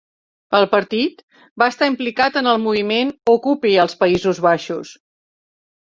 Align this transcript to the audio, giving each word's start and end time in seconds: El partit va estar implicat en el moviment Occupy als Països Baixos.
El 0.59 0.63
partit 0.71 1.19
va 1.63 1.67
estar 1.73 1.91
implicat 1.91 2.41
en 2.43 2.49
el 2.53 2.59
moviment 2.65 3.13
Occupy 3.37 3.75
als 3.85 3.95
Països 4.03 4.41
Baixos. 4.51 4.99